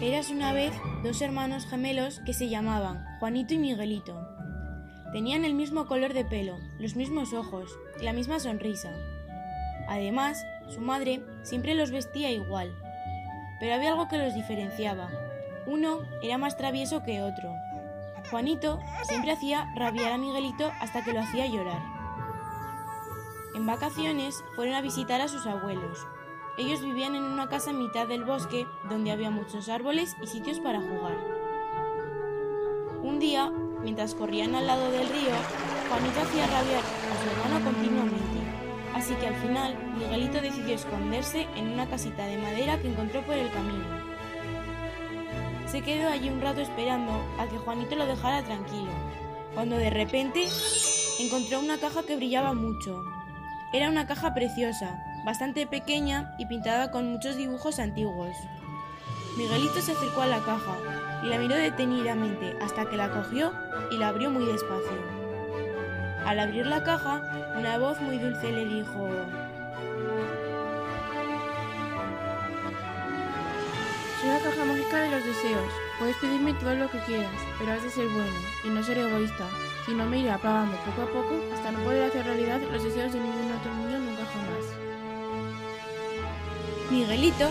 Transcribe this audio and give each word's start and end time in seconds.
Eras 0.00 0.30
una 0.30 0.52
vez 0.52 0.72
dos 1.04 1.22
hermanos 1.22 1.66
gemelos 1.66 2.20
que 2.26 2.34
se 2.34 2.48
llamaban 2.48 3.04
Juanito 3.20 3.54
y 3.54 3.58
Miguelito. 3.58 4.28
Tenían 5.12 5.44
el 5.44 5.54
mismo 5.54 5.86
color 5.86 6.12
de 6.12 6.24
pelo, 6.24 6.58
los 6.80 6.96
mismos 6.96 7.32
ojos 7.32 7.78
y 8.00 8.04
la 8.04 8.12
misma 8.12 8.40
sonrisa. 8.40 8.92
Además, 9.88 10.44
su 10.68 10.80
madre 10.80 11.24
siempre 11.42 11.74
los 11.74 11.92
vestía 11.92 12.32
igual. 12.32 12.74
Pero 13.60 13.74
había 13.74 13.92
algo 13.92 14.08
que 14.08 14.18
los 14.18 14.34
diferenciaba. 14.34 15.10
Uno 15.66 16.00
era 16.22 16.38
más 16.38 16.56
travieso 16.56 17.04
que 17.04 17.22
otro. 17.22 17.54
Juanito 18.30 18.80
siempre 19.04 19.30
hacía 19.30 19.72
rabiar 19.76 20.12
a 20.12 20.18
Miguelito 20.18 20.72
hasta 20.80 21.04
que 21.04 21.12
lo 21.12 21.20
hacía 21.20 21.46
llorar. 21.46 21.82
En 23.54 23.64
vacaciones 23.64 24.42
fueron 24.56 24.74
a 24.74 24.80
visitar 24.80 25.20
a 25.20 25.28
sus 25.28 25.46
abuelos, 25.46 26.04
ellos 26.56 26.82
vivían 26.82 27.16
en 27.16 27.24
una 27.24 27.48
casa 27.48 27.70
en 27.70 27.78
mitad 27.78 28.06
del 28.06 28.24
bosque 28.24 28.66
donde 28.88 29.10
había 29.10 29.30
muchos 29.30 29.68
árboles 29.68 30.16
y 30.22 30.26
sitios 30.26 30.60
para 30.60 30.80
jugar. 30.80 31.16
Un 33.02 33.18
día, 33.18 33.50
mientras 33.82 34.14
corrían 34.14 34.54
al 34.54 34.66
lado 34.66 34.90
del 34.90 35.08
río, 35.08 35.34
Juanito 35.88 36.20
hacía 36.20 36.46
rabiar 36.46 36.82
a 36.82 37.22
su 37.22 37.30
hermano 37.30 37.64
continuamente, 37.64 38.40
así 38.94 39.14
que 39.14 39.26
al 39.26 39.34
final 39.34 39.76
Miguelito 39.98 40.40
decidió 40.40 40.74
esconderse 40.74 41.48
en 41.56 41.72
una 41.72 41.88
casita 41.88 42.24
de 42.26 42.38
madera 42.38 42.78
que 42.78 42.88
encontró 42.88 43.22
por 43.22 43.34
el 43.34 43.50
camino. 43.50 43.84
Se 45.66 45.82
quedó 45.82 46.08
allí 46.08 46.28
un 46.28 46.40
rato 46.40 46.60
esperando 46.60 47.12
a 47.38 47.46
que 47.48 47.58
Juanito 47.58 47.96
lo 47.96 48.06
dejara 48.06 48.44
tranquilo, 48.44 48.92
cuando 49.54 49.76
de 49.76 49.90
repente 49.90 50.46
encontró 51.18 51.58
una 51.58 51.78
caja 51.78 52.04
que 52.04 52.16
brillaba 52.16 52.54
mucho. 52.54 53.02
Era 53.72 53.88
una 53.88 54.06
caja 54.06 54.34
preciosa, 54.34 55.02
bastante 55.24 55.66
pequeña 55.66 56.34
y 56.38 56.46
pintada 56.46 56.90
con 56.90 57.10
muchos 57.10 57.36
dibujos 57.36 57.78
antiguos. 57.78 58.36
Miguelito 59.36 59.80
se 59.80 59.92
acercó 59.92 60.20
a 60.20 60.26
la 60.26 60.40
caja 60.40 60.76
y 61.24 61.28
la 61.28 61.38
miró 61.38 61.56
detenidamente 61.56 62.56
hasta 62.60 62.88
que 62.88 62.96
la 62.96 63.10
cogió 63.10 63.52
y 63.90 63.96
la 63.96 64.08
abrió 64.08 64.30
muy 64.30 64.44
despacio. 64.44 65.24
Al 66.24 66.38
abrir 66.38 66.66
la 66.66 66.84
caja, 66.84 67.22
una 67.58 67.78
voz 67.78 68.00
muy 68.00 68.18
dulce 68.18 68.52
le 68.52 68.66
dijo 68.66 69.08
Soy 74.20 74.28
la 74.28 74.38
caja 74.38 74.64
mágica 74.64 75.00
de 75.00 75.10
los 75.10 75.24
deseos. 75.24 75.72
Puedes 75.98 76.16
pedirme 76.16 76.54
todo 76.54 76.74
lo 76.74 76.90
que 76.90 76.98
quieras, 77.00 77.30
pero 77.58 77.72
has 77.72 77.82
de 77.82 77.90
ser 77.90 78.08
bueno 78.08 78.38
y 78.64 78.68
no 78.68 78.82
ser 78.82 78.98
egoísta. 78.98 79.46
Si 79.86 79.94
no 79.94 80.06
me 80.06 80.18
iré 80.18 80.30
apagando 80.30 80.76
poco 80.78 81.02
a 81.02 81.06
poco 81.06 81.40
hasta 81.52 81.72
no 81.72 81.80
poder 81.80 82.04
hacer 82.04 82.24
realidad 82.24 82.60
los 82.72 82.82
deseos 82.82 83.12
de 83.12 83.20
ningún 83.20 83.52
otro 83.52 83.74
niño. 83.74 84.03
Miguelito 86.94 87.50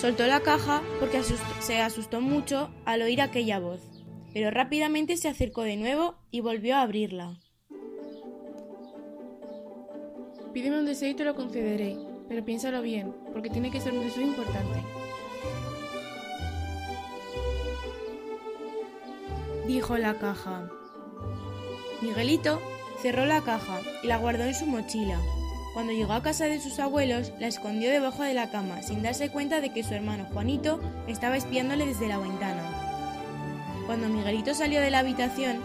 soltó 0.00 0.26
la 0.26 0.40
caja 0.40 0.82
porque 0.98 1.22
se 1.60 1.80
asustó 1.80 2.20
mucho 2.20 2.70
al 2.84 3.02
oír 3.02 3.22
aquella 3.22 3.60
voz, 3.60 3.80
pero 4.34 4.50
rápidamente 4.50 5.16
se 5.16 5.28
acercó 5.28 5.62
de 5.62 5.76
nuevo 5.76 6.16
y 6.32 6.40
volvió 6.40 6.74
a 6.74 6.82
abrirla. 6.82 7.38
Pídeme 10.52 10.80
un 10.80 10.86
deseo 10.86 11.08
y 11.08 11.14
te 11.14 11.24
lo 11.24 11.36
concederé, 11.36 11.96
pero 12.28 12.44
piénsalo 12.44 12.82
bien, 12.82 13.14
porque 13.32 13.48
tiene 13.48 13.70
que 13.70 13.80
ser 13.80 13.92
un 13.92 14.04
deseo 14.04 14.24
importante. 14.24 14.82
Dijo 19.68 19.96
la 19.98 20.14
caja. 20.18 20.68
Miguelito 22.02 22.60
cerró 23.00 23.24
la 23.24 23.40
caja 23.40 23.82
y 24.02 24.08
la 24.08 24.16
guardó 24.16 24.42
en 24.42 24.54
su 24.56 24.66
mochila, 24.66 25.20
cuando 25.78 25.92
llegó 25.92 26.12
a 26.14 26.24
casa 26.24 26.46
de 26.46 26.60
sus 26.60 26.80
abuelos, 26.80 27.30
la 27.38 27.46
escondió 27.46 27.88
debajo 27.88 28.24
de 28.24 28.34
la 28.34 28.50
cama, 28.50 28.82
sin 28.82 29.00
darse 29.00 29.30
cuenta 29.30 29.60
de 29.60 29.72
que 29.72 29.84
su 29.84 29.94
hermano 29.94 30.26
Juanito 30.32 30.80
estaba 31.06 31.36
espiándole 31.36 31.86
desde 31.86 32.08
la 32.08 32.18
ventana. 32.18 32.64
Cuando 33.86 34.08
Miguelito 34.08 34.54
salió 34.54 34.80
de 34.80 34.90
la 34.90 34.98
habitación, 34.98 35.60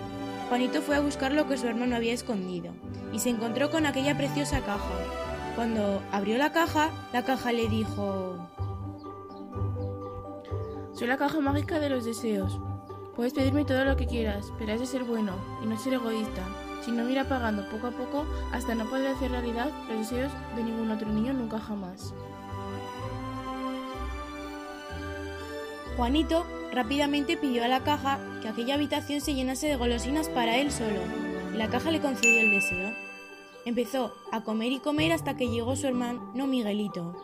Juanito 0.50 0.84
fue 0.84 0.97
a 0.97 1.00
buscar 1.00 1.31
lo 1.31 1.47
que 1.47 1.57
su 1.57 1.68
hermano 1.68 1.96
había 1.96 2.13
escondido, 2.13 2.73
y 3.12 3.18
se 3.18 3.31
encontró 3.31 3.72
con 3.72 3.88
aquella 3.88 4.16
preciosa 4.16 4.59
caja. 4.59 4.94
Cuando 5.56 6.03
abrió 6.12 6.38
la 6.38 6.52
caja, 6.52 6.91
la 7.12 7.25
caja 7.25 7.52
le 7.52 7.68
dijo... 7.68 8.38
Soy 10.94 11.07
la 11.07 11.18
caja 11.18 11.40
mágica 11.40 11.79
de 11.79 11.90
los 11.90 12.06
deseos. 12.06 12.59
Puedes 13.16 13.34
pedirme 13.34 13.66
todo 13.66 13.84
lo 13.84 13.97
que 13.97 14.06
quieras, 14.06 14.53
pero 14.59 14.73
has 14.73 14.79
de 14.79 14.85
ser 14.85 15.06
bueno 15.06 15.34
y 15.63 15.66
no 15.66 15.75
ser 15.75 15.96
egoísta 15.96 16.44
no 16.92 17.06
mira 17.06 17.24
pagando 17.28 17.68
poco 17.70 17.88
a 17.88 17.92
poco 17.92 18.26
hasta 18.52 18.76
no 18.76 18.90
poder 18.90 19.08
hacer 19.08 19.32
realidad 19.32 19.70
los 19.88 19.98
deseos 19.98 20.32
de 20.56 20.64
ningún 20.64 20.92
otro 20.92 21.10
niño 21.10 21.34
nunca 21.34 21.60
jamás. 21.60 22.14
Juanito 25.96 26.46
rápidamente 26.72 27.38
pidió 27.38 27.64
a 27.64 27.68
la 27.68 27.84
caja 27.84 28.20
que 28.42 28.48
aquella 28.48 28.76
habitación 28.76 29.22
se 29.22 29.36
llenase 29.36 29.68
de 29.68 29.76
golosinas 29.76 30.28
para 30.30 30.58
él 30.58 30.72
solo. 30.72 31.00
La 31.54 31.70
caja 31.70 31.92
le 31.92 32.02
concedió 32.02 32.42
el 32.42 32.52
deseo. 32.52 32.92
Empezó 33.66 34.14
a 34.32 34.42
comer 34.42 34.72
y 34.72 34.80
comer 34.80 35.12
hasta 35.12 35.38
que 35.38 35.50
llegó 35.50 35.76
su 35.76 35.88
hermano 35.88 36.48
Miguelito. 36.48 37.16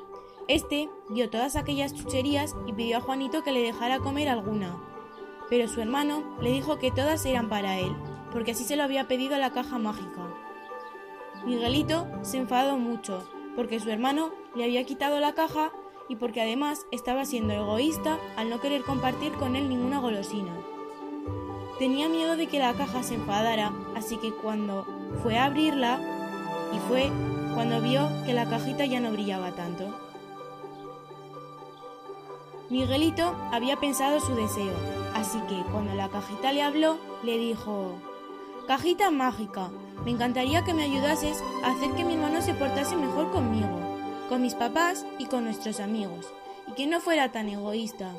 Este 0.48 0.88
vio 1.10 1.30
todas 1.30 1.56
aquellas 1.56 1.94
chucherías 1.94 2.56
y 2.68 2.74
pidió 2.74 2.98
a 2.98 3.02
Juanito 3.02 3.44
que 3.44 3.52
le 3.52 3.62
dejara 3.62 4.00
comer 4.00 4.30
alguna. 4.30 4.78
Pero 5.50 5.68
su 5.68 5.82
hermano 5.82 6.38
le 6.42 6.52
dijo 6.52 6.78
que 6.78 6.92
todas 6.92 7.26
eran 7.26 7.50
para 7.50 7.80
él 7.80 7.96
porque 8.32 8.52
así 8.52 8.64
se 8.64 8.76
lo 8.76 8.84
había 8.84 9.08
pedido 9.08 9.38
la 9.38 9.52
caja 9.52 9.78
mágica. 9.78 10.28
Miguelito 11.46 12.08
se 12.22 12.38
enfadó 12.38 12.78
mucho, 12.78 13.28
porque 13.56 13.80
su 13.80 13.90
hermano 13.90 14.32
le 14.56 14.64
había 14.64 14.84
quitado 14.84 15.20
la 15.20 15.34
caja 15.34 15.72
y 16.08 16.16
porque 16.16 16.42
además 16.42 16.86
estaba 16.92 17.26
siendo 17.26 17.54
egoísta 17.54 18.18
al 18.36 18.50
no 18.50 18.60
querer 18.60 18.84
compartir 18.84 19.32
con 19.34 19.56
él 19.56 19.70
ninguna 19.70 20.00
golosina. 20.00 20.54
Tenía 21.78 22.10
miedo 22.10 22.36
de 22.36 22.48
que 22.48 22.60
la 22.60 22.74
caja 22.74 23.04
se 23.04 23.16
enfadara, 23.16 23.72
así 23.96 24.18
que 24.18 24.34
cuando 24.34 24.86
fue 25.24 25.38
a 25.38 25.46
abrirla, 25.46 26.00
y 26.74 26.80
fue 26.88 27.10
cuando 27.54 27.82
vio 27.82 28.10
que 28.26 28.34
la 28.34 28.50
cajita 28.50 28.86
ya 28.86 29.00
no 29.00 29.12
brillaba 29.12 29.52
tanto. 29.52 29.86
Miguelito 32.70 33.36
había 33.52 33.78
pensado 33.78 34.20
su 34.20 34.36
deseo, 34.36 34.76
así 35.16 35.40
que 35.48 35.64
cuando 35.72 35.96
la 35.96 36.10
cajita 36.10 36.52
le 36.52 36.62
habló, 36.62 36.98
le 37.24 37.38
dijo 37.38 37.96
Cajita 38.70 39.10
mágica, 39.10 39.72
me 40.06 40.12
encantaría 40.12 40.64
que 40.64 40.76
me 40.76 40.84
ayudases 40.84 41.44
a 41.64 41.72
hacer 41.72 41.90
que 41.94 42.06
mi 42.06 42.14
hermano 42.14 42.40
se 42.40 42.54
portase 42.54 42.96
mejor 42.96 43.32
conmigo, 43.32 43.80
con 44.30 44.44
mis 44.44 44.54
papás 44.54 45.08
y 45.18 45.26
con 45.26 45.44
nuestros 45.44 45.80
amigos, 45.80 46.28
y 46.68 46.74
que 46.74 46.86
no 46.86 47.02
fuera 47.02 47.32
tan 47.32 47.50
egoísta. 47.50 48.14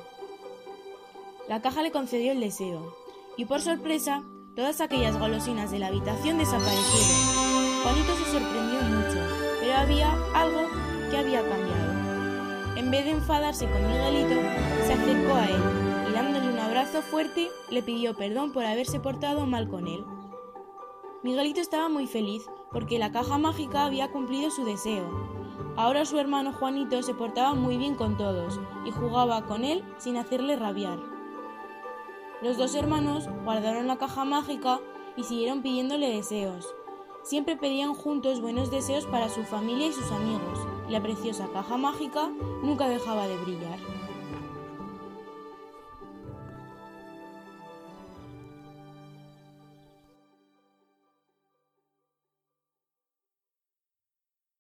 La 1.49 1.63
caja 1.63 1.83
le 1.83 1.93
concedió 1.93 2.33
el 2.33 2.41
deseo, 2.41 2.97
y 3.37 3.45
por 3.45 3.61
sorpresa, 3.61 4.25
todas 4.57 4.81
aquellas 4.81 5.17
golosinas 5.21 5.71
de 5.71 5.79
la 5.79 5.87
habitación 5.87 6.39
desaparecieron. 6.39 7.85
Juanito 7.85 8.17
se 8.17 8.33
sorprendió 8.33 8.83
mucho, 8.83 9.19
pero 9.61 9.77
había 9.77 10.11
algo 10.35 10.63
que 11.13 11.17
había 11.17 11.49
cambiado. 11.49 12.75
En 12.77 12.91
vez 12.91 13.05
de 13.05 13.13
enfadarse 13.13 13.71
con 13.71 13.87
Miguelito, 13.87 14.35
se 14.85 14.95
acercó 14.95 15.33
a 15.33 15.47
él 15.47 16.09
y 16.09 16.13
dándole 16.13 16.49
un 16.49 16.59
abrazo 16.59 17.03
fuerte 17.03 17.51
le 17.71 17.85
pidió 17.85 18.17
perdón 18.17 18.51
por 18.51 18.65
haberse 18.65 18.99
portado 18.99 19.47
mal 19.47 19.69
con 19.69 19.87
él. 19.87 20.05
Miguelito 21.23 21.61
estaba 21.61 21.91
muy 21.91 22.07
feliz 22.07 22.49
porque 22.73 22.99
la 22.99 23.13
caja 23.13 23.37
mágica 23.37 23.85
había 23.85 24.11
cumplido 24.11 24.51
su 24.51 24.65
deseo. 24.65 25.05
Ahora 25.77 26.07
su 26.07 26.19
hermano 26.19 26.55
Juanito 26.55 27.03
se 27.03 27.13
portaba 27.13 27.53
muy 27.53 27.77
bien 27.77 27.95
con 27.95 28.17
todos 28.17 28.59
y 28.87 28.91
jugaba 28.91 29.45
con 29.45 29.65
él 29.65 29.85
sin 29.99 30.17
hacerle 30.17 30.57
rabiar. 30.57 30.99
Los 32.41 32.57
dos 32.57 32.75
hermanos 32.75 33.29
guardaron 33.45 33.87
la 33.87 33.99
caja 33.99 34.25
mágica 34.25 34.81
y 35.15 35.25
siguieron 35.25 35.61
pidiéndole 35.61 36.09
deseos. 36.09 36.75
Siempre 37.23 37.55
pedían 37.55 37.93
juntos 37.93 38.41
buenos 38.41 38.71
deseos 38.71 39.05
para 39.05 39.29
su 39.29 39.45
familia 39.45 39.89
y 39.89 39.93
sus 39.93 40.11
amigos, 40.13 40.67
la 40.89 41.03
preciosa 41.03 41.49
caja 41.53 41.77
mágica 41.77 42.31
nunca 42.63 42.89
dejaba 42.89 43.27
de 43.27 43.37
brillar. 43.37 44.00